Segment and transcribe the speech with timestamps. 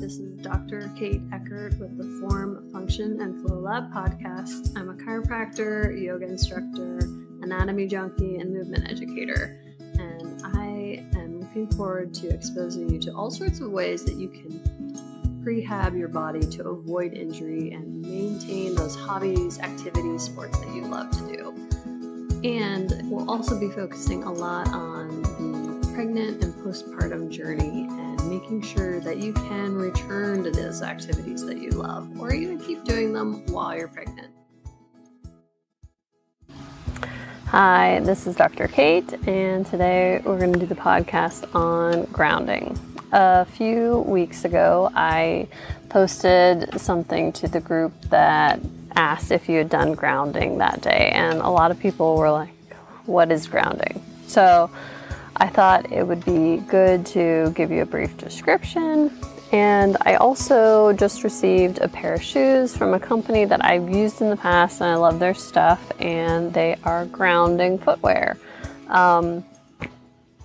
[0.00, 0.90] This is Dr.
[0.96, 4.74] Kate Eckert with the Form, Function, and Flow Lab podcast.
[4.74, 7.00] I'm a chiropractor, yoga instructor,
[7.42, 9.60] anatomy junkie, and movement educator.
[9.98, 14.30] And I am looking forward to exposing you to all sorts of ways that you
[14.30, 20.86] can prehab your body to avoid injury and maintain those hobbies, activities, sports that you
[20.86, 21.50] love to do.
[22.42, 27.86] And we'll also be focusing a lot on the pregnant and postpartum journey
[28.30, 32.84] making sure that you can return to those activities that you love or even keep
[32.84, 34.28] doing them while you're pregnant.
[37.46, 38.68] Hi, this is Dr.
[38.68, 42.78] Kate, and today we're going to do the podcast on grounding.
[43.10, 45.48] A few weeks ago, I
[45.88, 48.60] posted something to the group that
[48.94, 52.54] asked if you had done grounding that day, and a lot of people were like,
[53.06, 54.00] What is grounding?
[54.28, 54.70] So
[55.40, 59.10] I thought it would be good to give you a brief description.
[59.52, 64.20] And I also just received a pair of shoes from a company that I've used
[64.20, 68.36] in the past, and I love their stuff, and they are grounding footwear.
[68.88, 69.42] Um,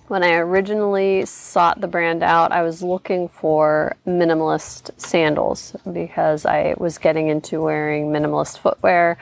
[0.08, 6.74] when I originally sought the brand out, I was looking for minimalist sandals because I
[6.78, 9.18] was getting into wearing minimalist footwear,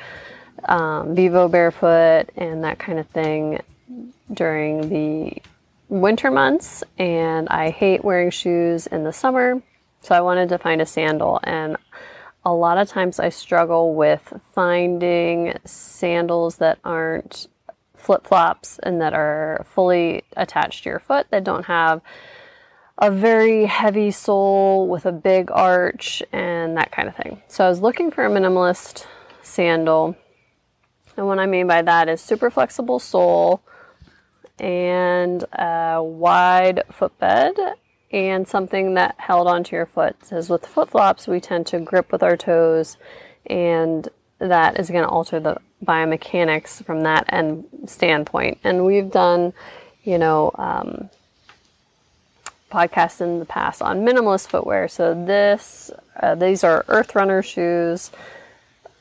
[0.67, 3.61] um, Vivo barefoot, and that kind of thing
[4.33, 5.43] during the
[6.01, 6.85] winter months.
[6.99, 9.63] And I hate wearing shoes in the summer,
[10.01, 11.41] so I wanted to find a sandal.
[11.43, 11.77] And
[12.45, 17.49] a lot of times I struggle with finding sandals that aren't
[17.95, 22.03] flip flops and that are fully attached to your foot that don't have
[22.99, 27.43] a very heavy sole with a big arch and that kind of thing.
[27.49, 29.07] So I was looking for a minimalist
[29.43, 30.17] sandal.
[31.17, 33.63] And what I mean by that is super flexible sole
[34.59, 37.55] and a wide footbed
[38.11, 40.17] and something that held onto your foot.
[40.25, 42.97] Says with flip flops, we tend to grip with our toes
[43.47, 48.59] and that is going to alter the biomechanics from that end standpoint.
[48.65, 49.53] And we've done,
[50.03, 51.11] you know, um,
[52.71, 54.89] podcasts in the past on minimalist footwear.
[54.89, 55.91] So this,
[56.21, 58.11] uh, these are Earth Runner shoes,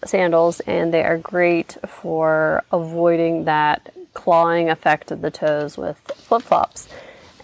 [0.05, 6.43] sandals, and they are great for avoiding that clawing effect of the toes with flip
[6.43, 6.87] flops.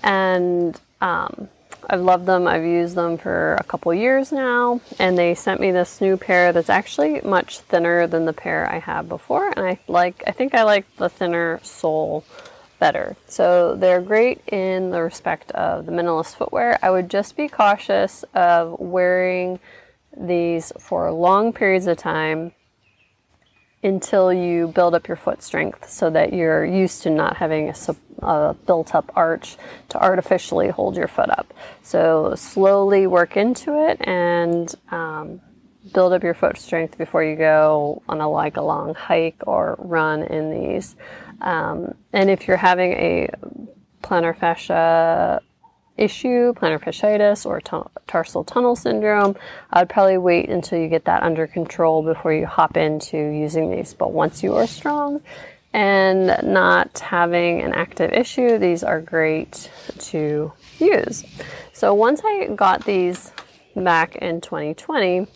[0.04, 1.50] And um,
[1.90, 2.48] I've loved them.
[2.48, 6.54] I've used them for a couple years now, and they sent me this new pair
[6.54, 10.24] that's actually much thinner than the pair I had before, and I like.
[10.28, 12.24] I think I like the thinner sole
[12.80, 13.16] better.
[13.28, 16.80] So they're great in the respect of the minimalist footwear.
[16.82, 19.60] I would just be cautious of wearing
[20.16, 22.54] these for long periods of time
[23.84, 27.96] until you build up your foot strength so that you're used to not having a,
[28.26, 29.58] a, built up arch
[29.88, 31.54] to artificially hold your foot up.
[31.82, 35.40] So slowly work into it and um,
[35.94, 39.78] build up your foot strength before you go on a like a long hike or
[39.80, 40.96] run in these.
[41.42, 43.30] Um, and if you're having a
[44.04, 45.42] plantar fascia
[46.00, 47.62] issue, plantar fasciitis, or
[48.08, 49.36] tarsal tunnel syndrome,
[49.72, 53.94] I'd probably wait until you get that under control before you hop into using these.
[53.94, 55.22] But once you are strong
[55.74, 61.26] and not having an active issue, these are great to use.
[61.74, 63.32] So once I got these
[63.76, 65.28] back in 2020,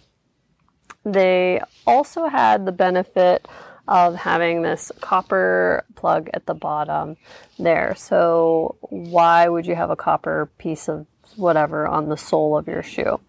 [1.05, 3.47] they also had the benefit
[3.87, 7.17] of having this copper plug at the bottom
[7.59, 7.95] there.
[7.97, 11.05] So why would you have a copper piece of
[11.35, 13.19] whatever on the sole of your shoe?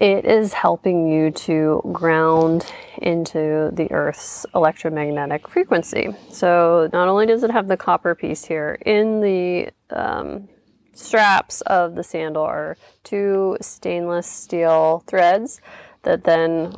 [0.00, 2.66] It is helping you to ground
[2.98, 6.08] into the Earth's electromagnetic frequency.
[6.30, 10.48] So not only does it have the copper piece here, in the um,
[10.94, 15.60] straps of the sandal are two stainless steel threads
[16.02, 16.74] that then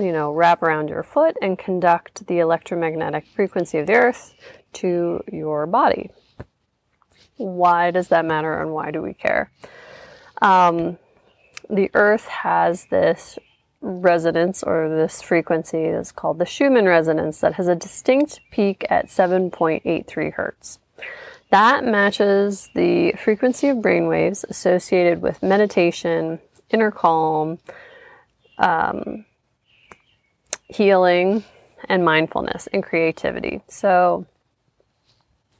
[0.00, 4.34] you know, wrap around your foot and conduct the electromagnetic frequency of the earth
[4.74, 6.10] to your body.
[7.36, 9.50] Why does that matter and why do we care?
[10.42, 10.98] Um,
[11.68, 13.38] the earth has this
[13.80, 19.06] resonance or this frequency is called the Schumann resonance that has a distinct peak at
[19.06, 20.78] 7.83 hertz.
[21.50, 26.38] That matches the frequency of brain waves associated with meditation,
[26.70, 27.58] inner calm,
[28.58, 29.24] um,
[30.70, 31.44] healing,
[31.88, 33.62] and mindfulness and creativity.
[33.68, 34.26] So,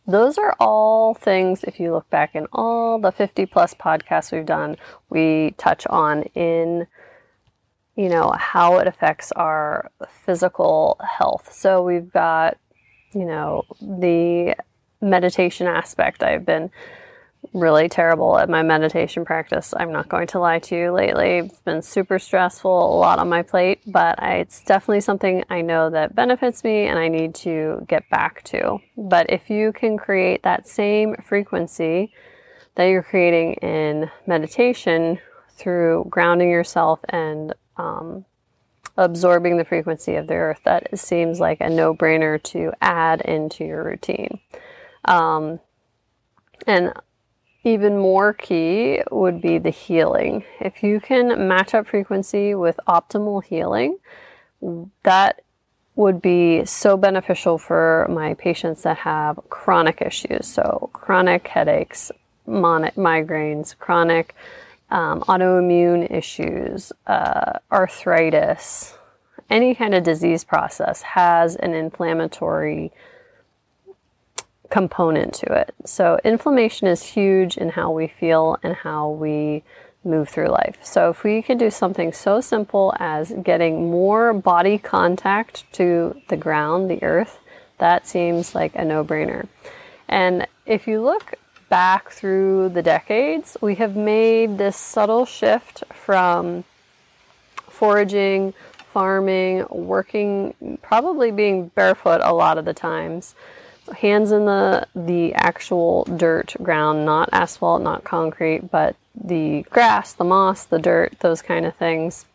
[0.07, 4.47] those are all things, if you look back in all the 50 plus podcasts we've
[4.47, 4.77] done,
[5.09, 6.87] we touch on in,
[7.97, 11.53] you know, how it affects our physical health.
[11.53, 12.59] So, we've got,
[13.15, 14.57] you know, the
[15.01, 16.23] meditation aspect.
[16.23, 16.71] I've been
[17.53, 19.75] really terrible at my meditation practice.
[19.77, 21.39] I'm not going to lie to you lately.
[21.39, 25.63] It's been super stressful, a lot on my plate, but I, it's definitely something I
[25.63, 28.79] know that benefits me and I need to get back to.
[28.97, 32.13] But if you can create that same frequency
[32.75, 35.19] that you're creating in meditation
[35.51, 38.25] through grounding yourself and um,
[38.97, 43.65] absorbing the frequency of the earth, that seems like a no brainer to add into
[43.65, 44.39] your routine.
[45.07, 45.59] Um,
[46.67, 46.93] and
[47.65, 50.45] even more key would be the healing.
[50.61, 53.99] If you can match up frequency with optimal healing,
[55.03, 55.43] that
[55.95, 60.47] would be so beneficial for my patients that have chronic issues.
[60.47, 62.11] So, chronic headaches,
[62.47, 64.35] mon- migraines, chronic
[64.91, 68.97] um, autoimmune issues, uh, arthritis,
[69.51, 72.93] any kind of disease process has an inflammatory
[74.71, 75.75] component to it.
[75.85, 79.63] So, inflammation is huge in how we feel and how we
[80.05, 80.79] move through life.
[80.83, 86.37] So, if we could do something so simple as getting more body contact to the
[86.37, 87.39] ground, the earth,
[87.79, 89.49] that seems like a no brainer.
[90.09, 91.35] And if you look
[91.69, 96.65] back through the decades, we have made this subtle shift from
[97.69, 98.55] foraging,
[98.93, 103.35] farming, working, probably being barefoot a lot of the times
[103.93, 110.25] hands in the the actual dirt ground, not asphalt, not concrete, but the grass, the
[110.25, 112.27] moss, the dirt, those kind of things.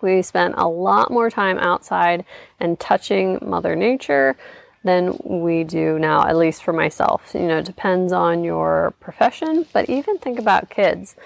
[0.00, 2.24] We spent a lot more time outside
[2.60, 4.36] and touching Mother Nature
[4.84, 7.32] than we do now, at least for myself.
[7.34, 11.16] You know, it depends on your profession, but even think about kids.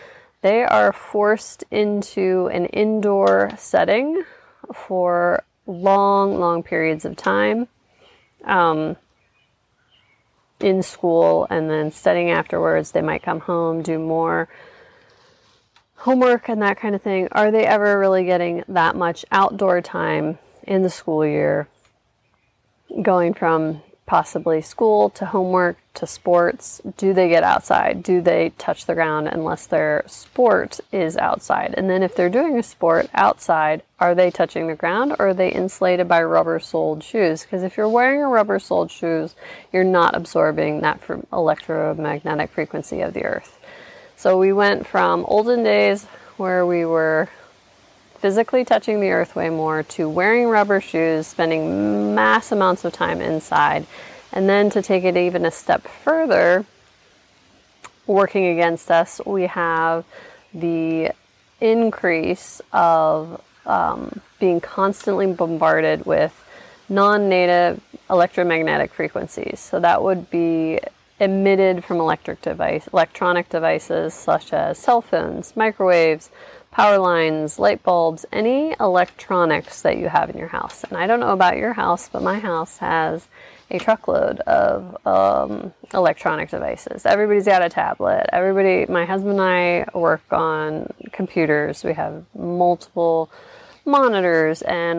[0.42, 4.24] They are forced into an indoor setting
[4.74, 7.68] for long, long periods of time.
[8.44, 8.96] Um,
[10.62, 12.92] in school and then studying afterwards.
[12.92, 14.48] They might come home, do more
[15.96, 17.28] homework and that kind of thing.
[17.32, 21.68] Are they ever really getting that much outdoor time in the school year?
[23.02, 26.80] Going from possibly school to homework to sports.
[26.96, 28.02] Do they get outside?
[28.02, 31.74] Do they touch the ground unless their sport is outside?
[31.76, 35.34] And then if they're doing a sport outside, are they touching the ground or are
[35.34, 37.42] they insulated by rubber soled shoes?
[37.42, 39.34] Because if you're wearing a rubber soled shoes,
[39.72, 43.58] you're not absorbing that from electromagnetic frequency of the earth.
[44.16, 46.04] So we went from olden days
[46.36, 47.28] where we were
[48.18, 53.20] physically touching the earth way more to wearing rubber shoes, spending mass amounts of time
[53.20, 53.86] inside,
[54.32, 56.64] and then to take it even a step further,
[58.06, 60.04] working against us, we have
[60.52, 61.12] the
[61.60, 66.34] increase of um, being constantly bombarded with
[66.88, 69.60] non native electromagnetic frequencies.
[69.60, 70.80] So that would be
[71.20, 76.30] emitted from electric device, electronic devices such as cell phones, microwaves,
[76.70, 80.82] power lines, light bulbs, any electronics that you have in your house.
[80.84, 83.28] And I don't know about your house, but my house has
[83.70, 87.06] a truckload of um, electronic devices.
[87.06, 88.26] Everybody's got a tablet.
[88.32, 91.84] Everybody, my husband and I work on computers.
[91.84, 93.30] We have multiple
[93.84, 94.98] monitors and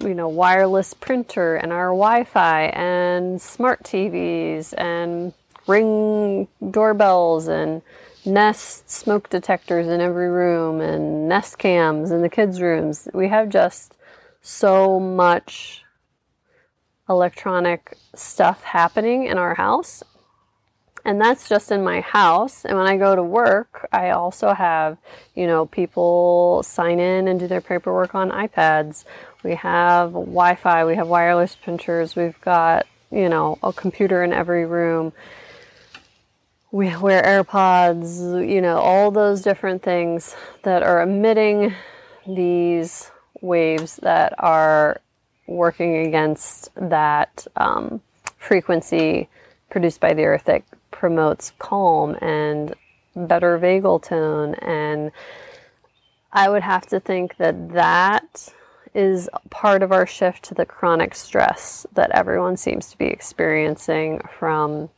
[0.00, 5.32] you know wireless printer and our Wi-Fi and smart TVs and
[5.66, 7.82] ring doorbells and
[8.24, 13.08] Nest smoke detectors in every room and Nest cams in the kids' rooms.
[13.14, 13.96] We have just
[14.42, 15.84] so much
[17.08, 20.02] electronic stuff happening in our house.
[21.04, 22.64] And that's just in my house.
[22.64, 24.98] And when I go to work, I also have,
[25.34, 29.04] you know, people sign in and do their paperwork on iPads.
[29.42, 34.32] We have Wi Fi, we have wireless printers, we've got, you know, a computer in
[34.32, 35.12] every room
[36.70, 41.74] we wear AirPods, you know, all those different things that are emitting
[42.26, 43.10] these
[43.40, 45.00] waves that are
[45.48, 48.00] working against that um,
[48.36, 49.28] frequency
[49.70, 52.74] produced by the earth that promotes calm and
[53.16, 54.54] better vagal tone.
[54.56, 55.10] And
[56.32, 58.52] I would have to think that that
[58.94, 64.20] is part of our shift to the chronic stress that everyone seems to be experiencing
[64.30, 64.90] from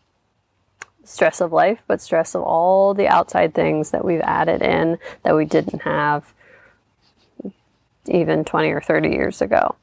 [1.04, 5.35] stress of life, but stress of all the outside things that we've added in that
[5.35, 6.33] we didn't have
[8.07, 9.75] even 20 or 30 years ago.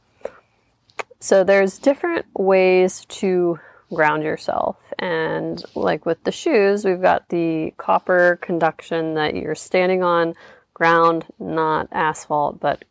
[1.20, 3.60] So there's different ways to
[3.94, 4.78] ground yourself.
[5.00, 10.36] And like with the shoes, we've got the copper conduction that you're standing on
[10.74, 12.86] ground, not asphalt, but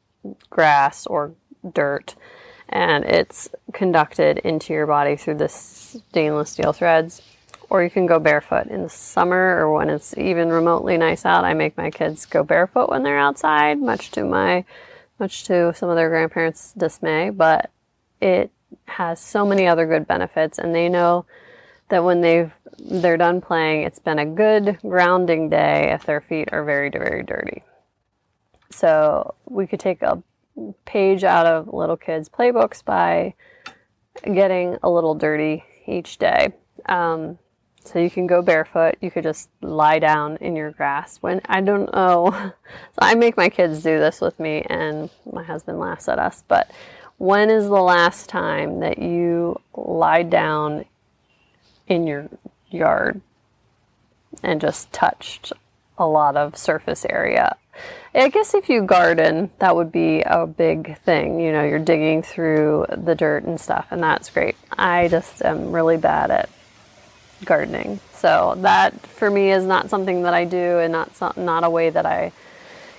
[0.51, 1.33] grass or
[1.73, 2.17] dirt.
[2.69, 7.23] And it's conducted into your body through the stainless steel threads
[7.69, 11.45] or you can go barefoot in the summer or when it's even remotely nice out.
[11.45, 14.65] I make my kids go barefoot when they're outside, much to my
[15.19, 17.71] much to some of their grandparents' dismay, but
[18.21, 18.51] it
[18.87, 21.27] has so many other good benefits and they know
[21.89, 26.49] that when they've they're done playing, it's been a good grounding day if their feet
[26.53, 27.63] are very very dirty.
[28.71, 30.23] So, we could take a
[30.85, 33.35] page out of little kids' playbooks by
[34.25, 36.53] getting a little dirty each day.
[36.87, 37.39] Um,
[37.85, 38.97] so you can go barefoot.
[39.01, 41.19] You could just lie down in your grass.
[41.19, 42.53] When I don't know, so
[42.99, 46.43] I make my kids do this with me, and my husband laughs at us.
[46.49, 46.71] But
[47.19, 50.85] when is the last time that you lied down
[51.87, 52.29] in your
[52.71, 53.21] yard
[54.43, 55.53] and just touched
[55.99, 57.57] a lot of surface area?
[58.15, 61.39] I guess if you garden, that would be a big thing.
[61.39, 64.57] You know, you're digging through the dirt and stuff, and that's great.
[64.73, 66.49] I just am really bad at
[67.45, 68.01] gardening.
[68.15, 71.91] So that for me is not something that I do and not not a way
[71.91, 72.33] that I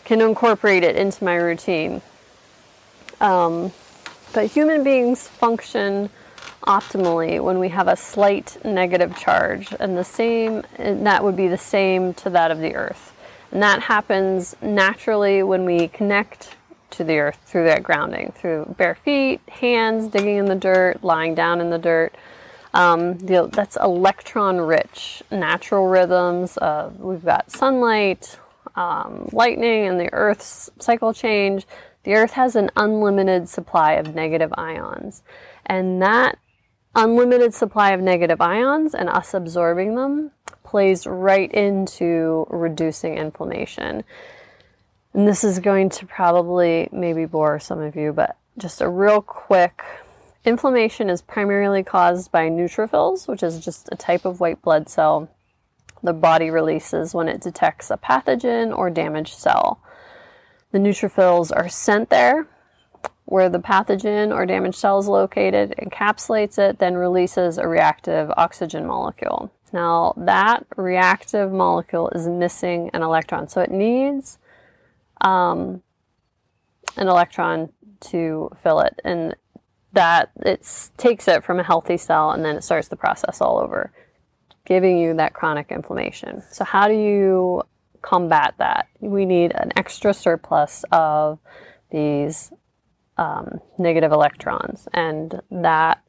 [0.06, 2.02] can incorporate it into my routine.
[3.20, 3.74] Um,
[4.34, 6.10] but human beings function
[6.64, 11.48] optimally when we have a slight negative charge, and the same and that would be
[11.48, 13.14] the same to that of the earth.
[13.52, 16.56] And that happens naturally when we connect
[16.92, 21.36] to the earth through that grounding, through bare feet, hands digging in the dirt, lying
[21.36, 22.14] down in the dirt.
[22.74, 26.58] Um, the, that's electron rich, natural rhythms.
[27.00, 28.38] We've got sunlight,
[28.76, 31.66] um, lightning, and the Earth's cycle change.
[32.08, 35.24] The Earth has an unlimited supply of negative ions.
[35.66, 36.40] And that
[36.96, 40.32] unlimited supply of negative ions and us absorbing them
[40.64, 44.06] plays right into reducing inflammation.
[45.14, 49.22] And this is going to probably maybe bore some of you, but just a real
[49.22, 49.84] quick
[50.46, 55.28] Inflammation is primarily caused by neutrophils, which is just a type of white blood cell
[56.02, 59.82] the body releases when it detects a pathogen or damaged cell.
[60.72, 62.48] The neutrophils are sent there
[63.26, 68.86] where the pathogen or damaged cell is located, encapsulates it, then releases a reactive oxygen
[68.86, 69.52] molecule.
[69.74, 74.40] Now, that reactive molecule is missing an electron, so it needs
[75.20, 75.82] um,
[76.96, 77.70] an electron
[78.00, 78.98] to fill it.
[79.04, 79.36] And
[79.92, 83.58] that it takes it from a healthy cell and then it starts the process all
[83.58, 83.92] over,
[84.66, 86.44] giving you that chronic inflammation.
[86.52, 87.64] So, how do you
[88.02, 88.88] combat that?
[89.00, 91.40] We need an extra surplus of
[91.92, 92.52] these
[93.18, 96.04] um, negative electrons, and that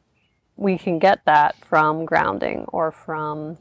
[0.57, 3.59] we can get that from grounding or from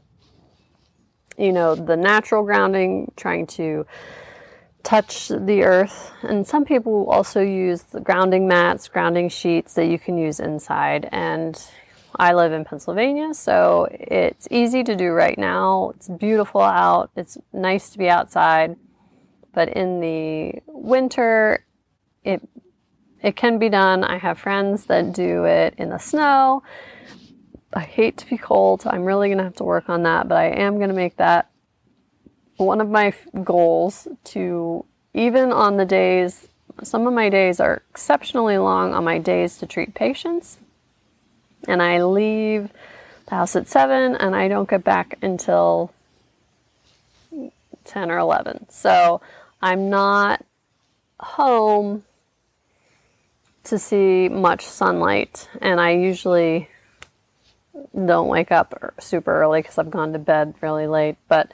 [1.38, 3.86] you know the natural grounding trying to
[4.82, 6.12] touch the earth.
[6.22, 11.08] And some people also use the grounding mats, grounding sheets that you can use inside.
[11.12, 11.60] And
[12.16, 15.92] I live in Pennsylvania, so it's easy to do right now.
[15.96, 18.76] It's beautiful out, it's nice to be outside.
[19.52, 21.64] But in the winter,
[22.24, 22.46] it
[23.22, 24.04] it can be done.
[24.04, 26.62] I have friends that do it in the snow.
[27.72, 28.84] I hate to be cold.
[28.86, 31.16] I'm really going to have to work on that, but I am going to make
[31.16, 31.50] that
[32.56, 33.12] one of my
[33.42, 34.84] goals to
[35.14, 36.48] even on the days
[36.82, 40.58] some of my days are exceptionally long on my days to treat patients
[41.66, 42.70] and i leave
[43.26, 45.92] the house at 7 and i don't get back until
[47.84, 49.20] 10 or 11 so
[49.60, 50.44] i'm not
[51.20, 52.04] home
[53.64, 56.68] to see much sunlight and i usually
[57.94, 61.16] don't wake up super early because i've gone to bed really late.
[61.28, 61.52] But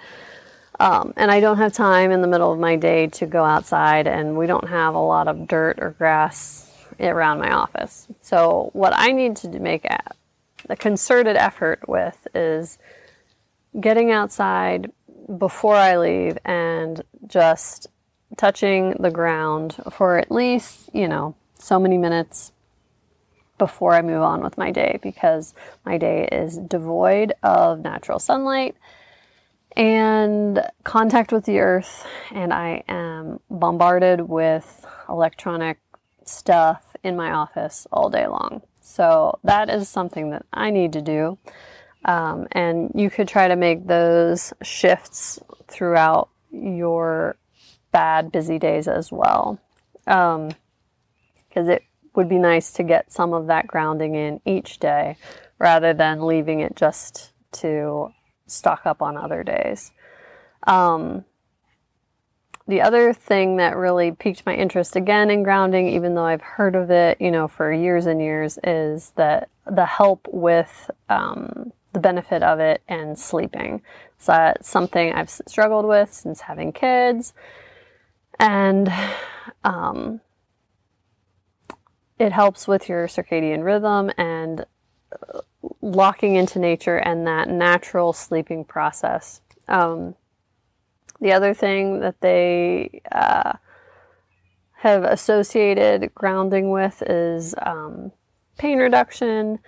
[0.80, 4.08] um, and I don't have time in the middle of my day to go outside,
[4.08, 6.63] and we don't have a lot of dirt or grass
[7.00, 8.08] around my office.
[8.20, 9.98] So, what I need to make a,
[10.68, 12.78] a concerted effort with is
[13.80, 14.90] getting outside
[15.38, 17.88] before I leave and just
[18.36, 22.52] touching the ground for at least, you know, so many minutes
[23.58, 28.76] before I move on with my day because my day is devoid of natural sunlight
[29.76, 35.78] and contact with the earth, and I am bombarded with electronic
[36.28, 38.62] stuff in my office all day long.
[38.80, 41.38] So that is something that I need to do.
[42.04, 45.38] Um, and you could try to make those shifts
[45.68, 47.36] throughout your
[47.92, 49.58] bad, busy days as well.
[50.04, 51.82] Because um, it
[52.14, 55.16] would be nice to get some of that grounding in each day
[55.58, 58.12] rather than leaving it just to
[58.46, 59.92] stock up on other days.
[60.66, 61.24] Um,
[62.66, 66.74] the other thing that really piqued my interest again in grounding, even though I've heard
[66.74, 72.00] of it, you know, for years and years, is that the help with um, the
[72.00, 73.82] benefit of it and sleeping.
[74.18, 77.34] So that's something I've struggled with since having kids.
[78.40, 78.90] And
[79.62, 80.20] um,
[82.18, 84.64] it helps with your circadian rhythm and
[85.12, 85.40] uh,
[85.82, 89.42] locking into nature and that natural sleeping process.
[89.68, 90.14] Um,
[91.24, 93.54] the other thing that they uh,
[94.74, 98.12] have associated grounding with is um,
[98.58, 99.58] pain reduction,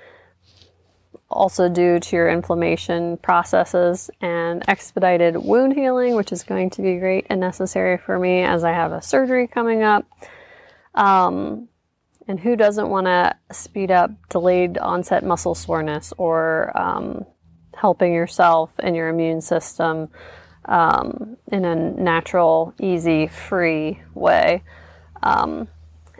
[1.31, 6.97] also due to your inflammation processes and expedited wound healing, which is going to be
[6.97, 10.05] great and necessary for me as I have a surgery coming up.
[10.95, 11.71] Um,
[12.29, 17.25] and who doesn't want to speed up delayed onset muscle soreness or um,
[17.75, 20.11] helping yourself and your immune system
[20.67, 24.63] um, in a natural, easy, free way?
[25.23, 25.69] Um,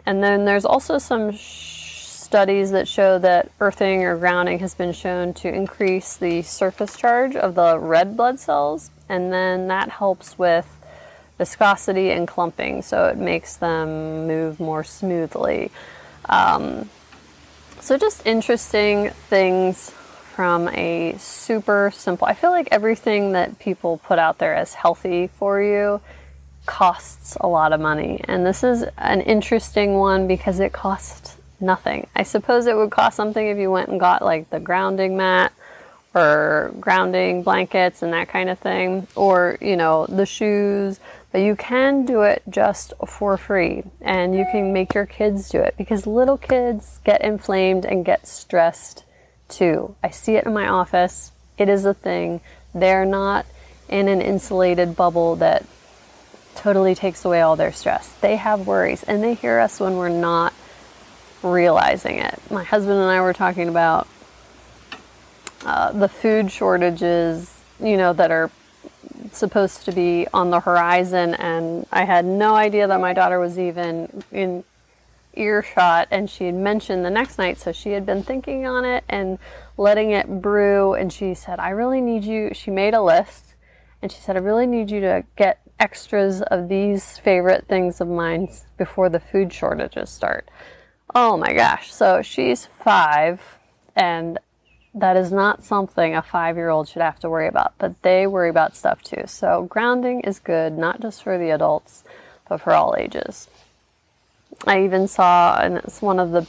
[0.05, 5.33] and then there's also some studies that show that earthing or grounding has been shown
[5.33, 10.77] to increase the surface charge of the red blood cells, and then that helps with
[11.37, 15.71] viscosity and clumping, so it makes them move more smoothly.
[16.27, 16.89] Um,
[17.79, 19.93] so, just interesting things
[20.37, 22.27] from a super simple.
[22.27, 25.99] I feel like everything that people put out there as healthy for you
[26.67, 32.05] costs a lot of money, and this is an interesting one because it costs nothing.
[32.15, 35.53] I suppose it would cost something if you went and got like the grounding mat
[36.13, 40.99] or grounding blankets and that kind of thing, or you know, the shoes.
[41.31, 45.61] But you can do it just for free and you can make your kids do
[45.61, 49.03] it because little kids get inflamed and get stressed
[49.49, 49.95] too.
[50.03, 52.41] I see it in my office, it is a thing.
[52.73, 53.45] They're not
[53.89, 55.65] in an insulated bubble that
[56.55, 58.13] totally takes away all their stress.
[58.21, 60.53] They have worries and they hear us when we're not
[61.43, 62.39] realizing it.
[62.49, 64.07] My husband and I were talking about
[65.65, 68.51] uh, the food shortages, you know, that are
[69.31, 73.57] supposed to be on the horizon, and I had no idea that my daughter was
[73.59, 74.63] even in
[75.37, 79.03] earshot and she had mentioned the next night so she had been thinking on it
[79.07, 79.37] and
[79.77, 83.55] letting it brew and she said i really need you she made a list
[84.01, 88.07] and she said i really need you to get extras of these favorite things of
[88.07, 90.49] mine before the food shortages start
[91.15, 91.93] Oh my gosh.
[91.93, 93.41] So she's five,
[93.95, 94.37] and
[94.93, 98.27] that is not something a five year old should have to worry about, but they
[98.27, 99.23] worry about stuff too.
[99.25, 102.03] So grounding is good, not just for the adults,
[102.49, 103.47] but for all ages.
[104.65, 106.47] I even saw, and it's one of the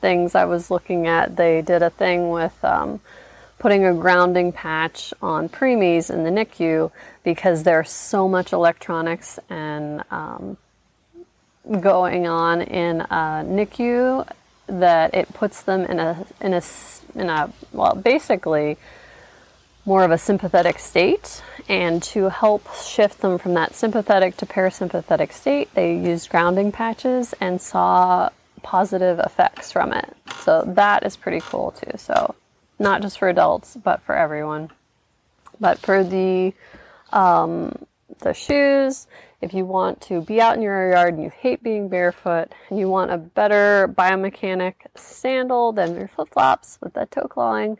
[0.00, 3.00] things I was looking at, they did a thing with um,
[3.58, 6.90] putting a grounding patch on preemies in the NICU
[7.24, 10.56] because there's so much electronics and um,
[11.80, 14.26] going on in a NICU
[14.66, 16.62] that it puts them in a in a
[17.14, 18.76] in a well basically
[19.88, 25.32] more of a sympathetic state and to help shift them from that sympathetic to parasympathetic
[25.32, 28.28] state they used grounding patches and saw
[28.62, 30.14] positive effects from it.
[30.40, 31.96] So that is pretty cool too.
[31.96, 32.34] So
[32.78, 34.70] not just for adults but for everyone.
[35.58, 36.52] But for the
[37.10, 37.86] um,
[38.18, 39.06] the shoes
[39.40, 42.78] if you want to be out in your yard and you hate being barefoot and
[42.78, 47.78] you want a better biomechanic sandal than your flip flops with that toe clawing,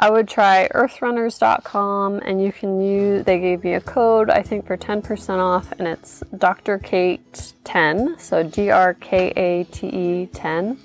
[0.00, 4.66] I would try earthrunners.com and you can use, they gave me a code, I think,
[4.66, 6.78] for 10% off, and it's Dr.
[6.78, 10.78] Kate 10, so D R K A T E 10.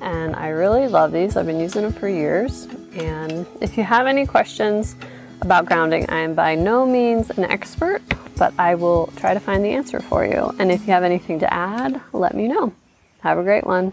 [0.00, 2.68] And I really love these, I've been using them for years.
[2.94, 4.96] And if you have any questions
[5.40, 8.00] about grounding, I am by no means an expert
[8.36, 10.52] but I will try to find the answer for you.
[10.58, 12.72] And if you have anything to add, let me know.
[13.20, 13.92] Have a great one.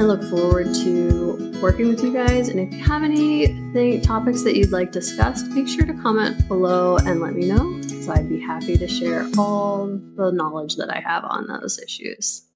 [0.00, 2.48] I look forward to working with you guys.
[2.48, 6.96] And if you have any topics that you'd like discussed, make sure to comment below
[6.96, 7.82] and let me know.
[7.82, 12.49] So I'd be happy to share all the knowledge that I have on those issues.